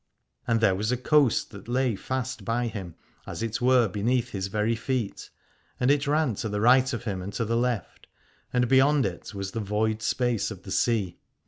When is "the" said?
6.49-6.59, 7.45-7.55, 9.51-9.59, 10.63-10.71